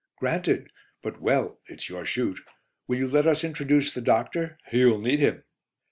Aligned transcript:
'""Granted, 0.19 0.71
but 1.03 1.21
well! 1.21 1.59
it's 1.67 1.87
your 1.87 2.07
shoot. 2.07 2.39
Will 2.87 2.97
you 2.97 3.07
let 3.07 3.27
us 3.27 3.43
introduce 3.43 3.91
the 3.93 4.01
doctor? 4.01 4.57
You'll 4.73 4.97
need 4.97 5.19
him." 5.19 5.43